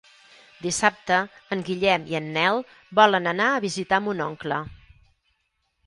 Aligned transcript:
Dissabte 0.61 1.19
en 1.57 1.61
Guillem 1.67 2.09
i 2.15 2.19
en 2.21 2.31
Nel 2.39 2.65
volen 3.03 3.33
anar 3.35 3.51
a 3.59 3.63
visitar 3.71 4.05
mon 4.09 4.29
oncle. 4.31 4.63